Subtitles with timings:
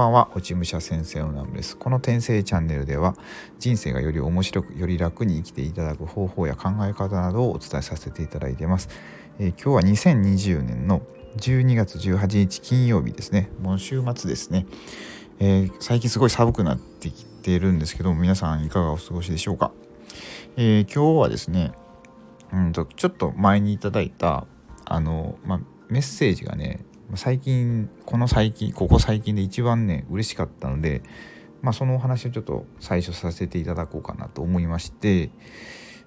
[0.00, 0.30] ばんは。
[0.34, 1.76] 落ち武者先生のナムです。
[1.76, 3.14] この転生チャンネルでは
[3.58, 8.88] 人生がより面白くより楽に生きていただく方法や考え方などをお伝えさせていただいています、
[9.38, 11.02] えー、今日は2020年の
[11.36, 13.50] 12月18日金曜日ですね。
[13.60, 14.66] もう週末ですね、
[15.38, 19.70] えー、最近すごい寒くなってきているんですけど皆さんいかがお過ごしでしょうか、
[20.56, 21.72] えー、今日はですね
[22.54, 24.46] うんとちょっと前にいただいた
[24.86, 25.60] あの、まあ、
[25.90, 31.02] メッセージがね最近この最近ここ最近で一番ね嬉しかったので
[31.62, 35.30] まあそのお話をちょっと最初させていただこうかなと思いまして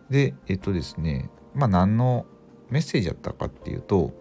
[0.09, 2.25] でえっとですねまあ何の
[2.69, 4.13] メッセージだったかっていうと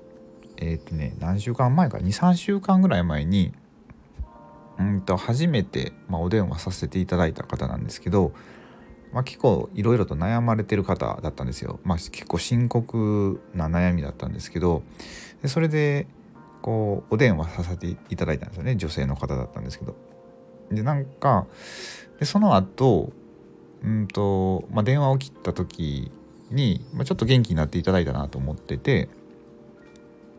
[0.57, 3.53] えっとね何週間前か23週間ぐらい前に
[4.79, 8.33] うんと初めて、まあ、お電話させていただいた方なんですけど、
[9.13, 11.81] まあ、結構いろいろと悩まれてる方だったんですよ。
[11.85, 14.83] まあ、結構深刻な悩みだったんですけど
[15.43, 16.07] でそれで
[16.63, 19.95] こうお電話させていただいたんですよね女性の方だったんですけど。
[20.71, 21.47] でなんか
[22.19, 23.13] でその後
[23.83, 26.11] うんと、まあ、電話を切った時
[26.51, 29.09] に、まあ、ちょっと元気になっていただいたなと思ってて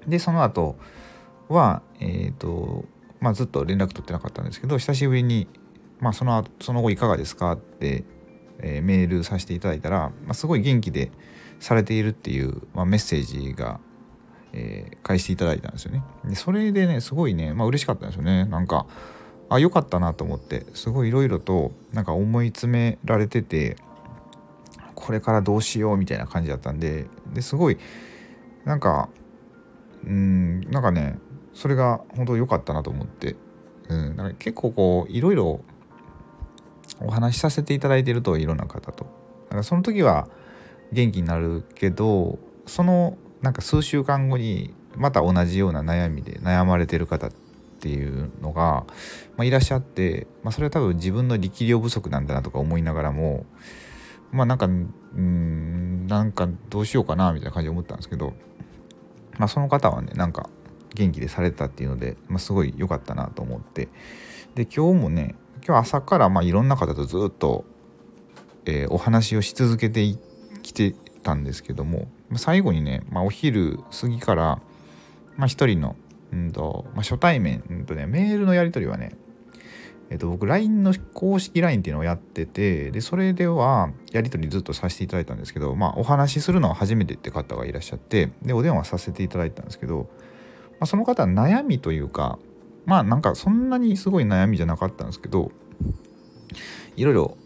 [0.08, 0.76] でその後
[1.50, 2.86] はえっ、ー、と
[3.20, 5.48] まあずっと連絡取ってなかったんですけど久しぶりに、
[6.00, 8.06] まあ、その後その後いかがですかって、
[8.60, 11.12] えー、メールさせていただいたら、まあ、すごい元気で
[11.60, 13.80] されているっていう、まあ、メッセージが
[14.54, 16.04] えー、返していただいたんですよね。
[16.26, 18.46] でそれでねすごいねまあ嬉しかったんですよね。
[18.46, 18.86] なんか
[19.50, 23.76] あ良かったなと思ってすごいいろいろとなんか思い詰められてて
[24.96, 27.78] これからどうしようみたいな感じだったんでですごい
[28.64, 29.10] なんか
[30.06, 31.20] うんなんかね
[31.54, 33.36] それが本当良かったなと思って、
[33.90, 35.62] うん、なんか結構こういろいろ
[37.02, 39.06] お話しさせていただいてるといろんな方と。
[39.50, 40.28] だかその時は
[40.92, 47.32] 元気になるけどそのなんか数週間後にまた同じような悩みで悩まれてる方っ
[47.82, 48.86] ていうのが、
[49.36, 53.46] まあ、いらっしゃって、まあ、それは多分自分の力量不足なんだなとか思いながらも
[54.32, 58.34] まあなんかうんなんかどうしようかなみたいな感じで思ったんですけど、
[59.38, 60.50] まあ、その方はねなんか
[60.96, 63.90] 元気でされたっていうので、まあ、すごい良かったなと思って。
[64.56, 65.36] で今日もね
[65.66, 67.66] 今日朝からまあいろんな方とずっと、
[68.66, 70.04] えー、お話をし続けて
[70.62, 74.62] きてたんですけども最後にね、まあ、お昼過ぎから、
[75.38, 75.96] まあ、一人の、
[76.32, 79.16] うんとまあ、初対面、うんとね、メールのやり取りはね、
[80.10, 90.10] えっと、僕 LINE の公式 LINE っていうのをやっててでそれではやり取りずっとさせていただいたんですけど、まあ、お話しするのは初めてって方がいらっしゃってでお電話させていただいたんですけど、
[90.74, 92.38] まあ、その方は悩みというか
[92.86, 95.52] まあなんかそんなにすごい悩みじゃなかったんですけど
[96.96, 97.38] いろいろ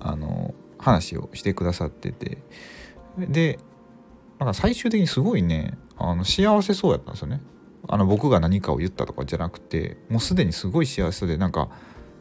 [0.00, 2.38] あの話をしてくださってて
[3.18, 3.58] で
[4.38, 7.40] なんか最終的にすごいねあの幸せそうやったんですよね。
[7.86, 11.68] あの僕が何かを言ったとかじゃなくてもうすでにすごい幸せでなんか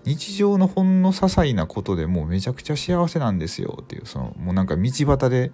[0.06, 5.52] 日常のほんの些細なことでもうめちゃくちゃ幸せなんですよっていうそのもうなんか道端で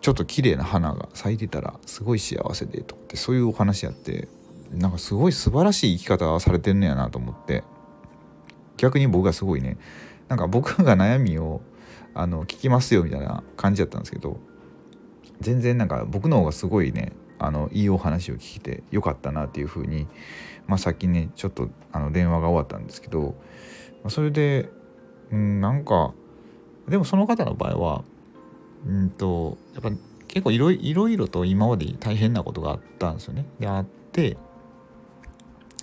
[0.00, 4.28] ちょっと綺麗な花が咲いてたらすごい幸せでとかってそういうお話やって
[4.72, 7.64] なんかすごい素晴らしい生き方されてんねやなと思って。
[8.78, 9.76] 逆に僕がすごいね
[10.28, 11.60] なんか僕が悩みを
[12.14, 14.40] あの聞きますよみたいな感じだったんですけど
[15.40, 20.06] 全然なんか僕の方がすごいねあのいいお話を聞いてよかったなっていうふうに、
[20.66, 23.34] まあ、さっきねちょっとあの電話が終わったんですけど、
[24.02, 24.68] まあ、それで、
[25.30, 26.12] うん、なんか
[26.88, 28.04] でもその方の場合は
[28.86, 29.90] うんとやっぱ
[30.26, 33.46] 結構いろいろと今まで大変なことがあったんですよね。
[33.58, 34.36] であって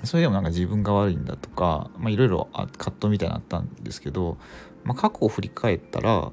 [0.03, 4.37] それでもなんか自分が悪いんだとかいろいろ葛藤みたいなのあったんですけど、
[4.83, 6.31] まあ、過去を振り返ったら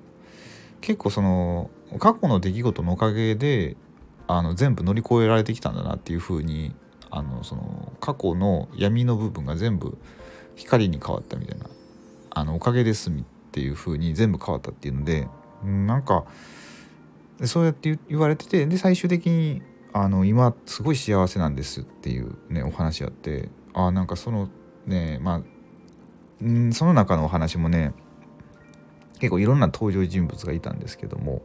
[0.82, 3.76] 結構その過去の出来事のおかげで
[4.26, 6.75] あの全部乗り越えられてきたんだなっていうふうに
[7.10, 9.97] あのその過去の闇の部分が全部
[10.56, 11.66] 光に変わったみたいな
[12.31, 13.12] あのおかげですっ
[13.53, 15.28] ていうふうに全部変わったっていうので
[15.65, 16.25] なんか
[17.44, 19.62] そうやって言われててで最終的に
[19.93, 24.49] あの今すごい幸せなんですっていうねお話あってあなんかその
[24.87, 25.43] ねま
[26.43, 27.93] あんその中のお話もね
[29.22, 31.42] 結構いろんな登場人物がいたんですけども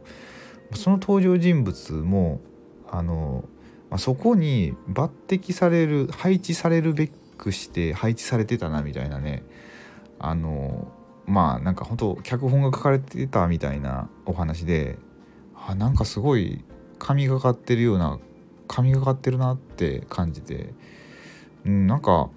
[0.74, 2.40] その登場人物も
[2.90, 3.44] あの、
[3.88, 9.44] まあ、そこに抜擢される配置されるべくして配置されてたなみたいなね
[10.18, 10.90] あの
[11.24, 14.98] まあなんか本当脚本が書かれてたみたいなお話で
[15.54, 16.64] あなんかすごい
[16.98, 18.18] 神がかってるような
[18.66, 20.74] 神がかってるなって感じて、
[21.64, 22.28] うん、なんか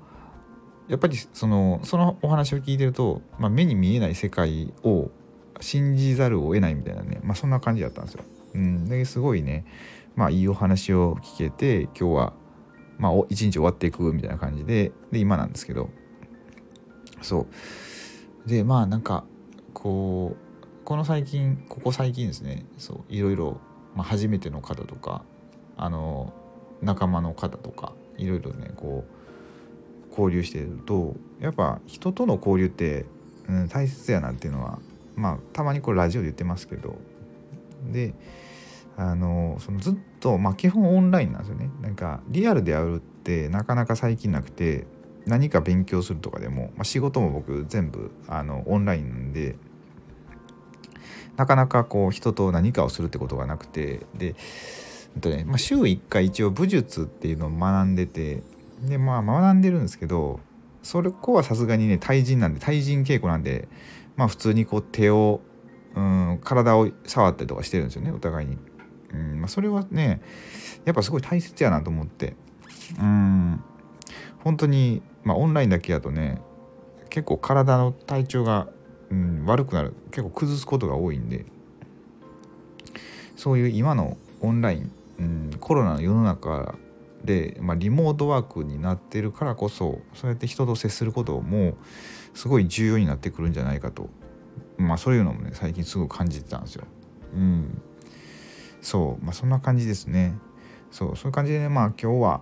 [0.88, 5.10] やっぱりそのそのお話を聞いてると、まあ、目に見えない世界を
[5.62, 8.24] 信じざるを得ないみたいなね、まあ、そんな感じだったんですよ。
[8.54, 9.66] うん、ですごいね、
[10.16, 12.34] まあ、いいお話を聞けて今日は、
[12.98, 15.90] まあ、一日終わっていくみたいな感じでで今なんですけど。
[17.22, 17.48] そ
[18.46, 18.50] う。
[18.50, 19.24] でまあなんか
[19.74, 22.66] こうこの最近ここ最近ですね。
[22.78, 23.62] そういろいろ、
[23.96, 25.24] まあ、初めての方とか
[25.78, 26.34] あの
[26.82, 33.06] 仲間の方とかいろいろねこう交流してるとやっぱ人との交流って、
[33.48, 34.80] うん、大切やなっていうのは
[35.16, 36.98] まあたまにこれラジオで言ってますけど。
[37.92, 38.14] で
[38.98, 41.72] あのそのずっと、まあ、基本オンラインなんですよね。
[41.82, 44.86] なんかリアルで会うってなかなか最近なくて
[45.26, 49.56] 何か勉強するとかでも、まあ、仕事も僕全部あのオンラインで
[51.38, 54.36] なかなかこう人と何かをするってことがなくてで、
[55.16, 58.44] えっとねまあ、週1回一応武術っていうのを学んでて
[58.82, 60.40] でまあ学んでるんですけど
[60.84, 63.68] それこはさすがにね対人なんで対人稽古なんで
[64.22, 65.42] まあ普通にこう手を
[65.96, 68.60] うん体を触ったりとかしてるんですよねお互いに。
[69.14, 70.22] うんまあ、それはね
[70.86, 72.36] やっぱすごい大切やなと思って
[72.98, 73.62] うん
[74.44, 76.40] 本当にまあオンラインだけやとね
[77.10, 78.68] 結構体の体調が、
[79.10, 81.46] うん、悪くなる結構崩すことが多いんで
[83.36, 86.76] そういう今のオンライン、うん、コロナの世の中
[87.26, 91.76] で、まあ、リモートワークになってるからこそそうやって人と接することも
[92.34, 94.10] すごい重要になってくるんじゃないかと
[94.78, 96.86] まあそういうのもね最近すごく感じてたんですよ。
[97.36, 97.82] うん。
[98.82, 100.34] そうまあそんな感じですね。
[100.90, 102.42] そうそういう感じでねまあ今日は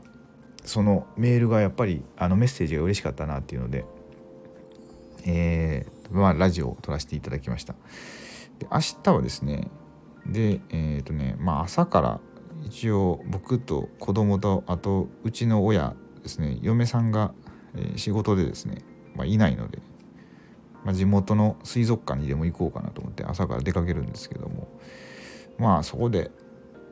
[0.63, 3.85] そのメールがやっぱりあのメッセージが嬉しかったなっていうので、
[5.25, 7.73] えー、まあラジオを撮らせていただきました。
[8.57, 9.69] で明日はですね
[10.25, 12.19] でえっ、ー、とねまあ朝から
[12.63, 17.33] 一応僕と子供とあとうちの親ですね嫁さんが、
[17.75, 18.81] えー、仕事でですね、
[19.15, 19.79] まあ、いないので
[20.83, 24.67] まあ、地元の水族館にでも行こうかなと思って朝から出かけるんですけども
[25.57, 26.31] まあそこで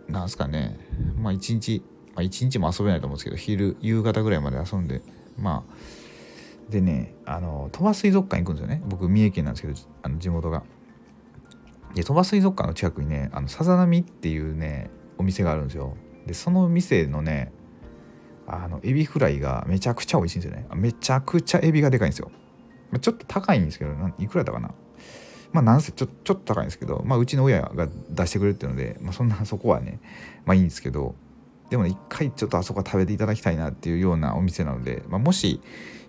[0.08, 0.78] なんすかね
[1.18, 1.84] まあ一日
[2.14, 5.02] まあ一日も遊べないと思うんですけど昼夕方ぐらいまで遊んで
[5.38, 10.64] まあでねあの鳥羽水族館行くんですよね僕三重県なんですけどあの地元が。
[11.96, 15.96] で鳥羽水族館の近くにねあのさざ波っていうねお店があるんですよ。
[16.26, 17.54] でその店のね
[18.48, 20.68] あのエビフライがめちゃくちゃ美味しいんですよね。
[20.76, 22.32] めちゃくちゃエビがでかいんですよ。
[22.92, 24.72] ま、ちょっと高いんですけどいくらだかな
[25.52, 30.00] まあなんせちょちょっと高いんですけど、まあ、うちの親が出してくれるっていうので、まあ、そんなそこはね
[30.46, 31.16] まあいいんですけど
[31.70, 35.62] でも一回ちょっとあそこは食べていただきたいなっていうようなお店なので、まあ、もし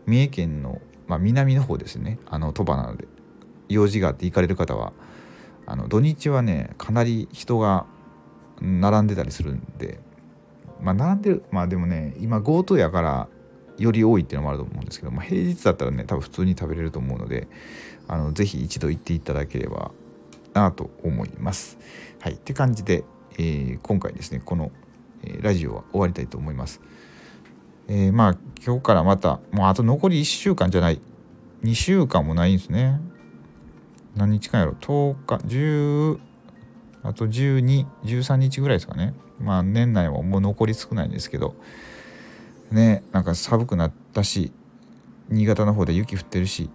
[0.06, 3.06] 三重県の、まあ、南の方ですねあの鳥羽なので
[3.68, 4.92] 用事があって行かれる方は
[5.66, 7.86] あの土日はねかなり人が
[8.60, 10.00] 並んでたりするんで
[10.80, 13.28] まあ並んでるまあでもね今 GoTo やから
[13.78, 17.48] より多いっていうのもあると思うんですけど、まあ、平日だったらね多分普通に食べれると思うので
[18.08, 19.92] あのぜひ一度行っていただければ
[20.54, 21.78] なと思います。
[22.20, 23.04] はい、って感じで、
[23.34, 24.72] えー、今回ですねこの、
[25.22, 26.80] えー、ラジオは終わりたいと思います。
[27.86, 31.00] えー、まあ今日からまたもうあと残り1週間じゃない
[31.62, 33.00] 2週間もないんですね。
[34.16, 36.18] 何日間やろ10日10
[37.04, 39.14] あと1213日ぐらいですかね。
[39.40, 41.54] まあ年内はもう残り少ないんですけど
[42.70, 44.52] ねなんか寒くなったし
[45.28, 46.70] 新潟の方で雪降ってるし、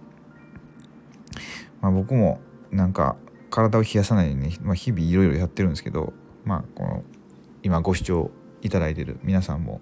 [1.80, 2.40] まあ、僕も
[2.70, 3.16] なんか
[3.50, 6.12] 体を冷やさないように、まあ、日々いろいろやってるんですけど
[6.44, 7.02] まあこの
[7.62, 8.30] 今ご視聴
[8.62, 9.80] いただいてる皆さんも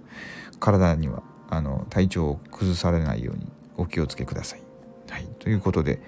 [0.60, 3.46] 体にはあの体調を崩されないように
[3.76, 4.62] お気をつけください。
[5.10, 6.00] はい、ということで、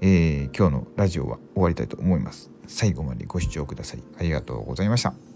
[0.00, 2.50] えー、今日のラジオは終わりたいと思います。
[2.66, 4.02] 最後までご視聴ください。
[4.18, 5.33] ありがとうございました。